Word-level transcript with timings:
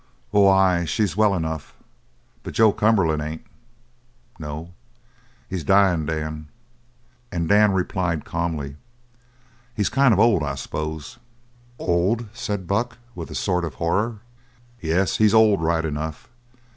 "Oh, 0.33 0.47
ay, 0.49 0.85
she's 0.85 1.15
well 1.15 1.35
enough. 1.35 1.75
But 2.41 2.55
Joe 2.55 2.71
Cumberland 2.71 3.21
ain't." 3.21 3.45
"No?" 4.39 4.71
"He's 5.47 5.63
dyin' 5.63 6.07
Dan." 6.07 6.47
And 7.31 7.47
Dan 7.47 7.71
replied 7.73 8.25
calmly. 8.25 8.77
"He's 9.75 9.89
kind 9.89 10.11
of 10.11 10.19
old, 10.19 10.41
I 10.41 10.55
s'pose." 10.55 11.19
"Old?" 11.77 12.27
said 12.33 12.65
Buck, 12.65 12.97
with 13.13 13.29
a 13.29 13.35
sort 13.35 13.63
of 13.63 13.75
horror. 13.75 14.21
"Yes, 14.81 15.17
he's 15.17 15.35
old, 15.35 15.61
right 15.61 15.85
enough. 15.85 16.27